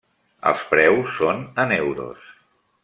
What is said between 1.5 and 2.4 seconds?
en euros.